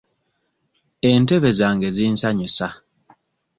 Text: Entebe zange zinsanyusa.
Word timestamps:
Entebe 1.09 1.49
zange 1.59 1.89
zinsanyusa. 1.95 2.67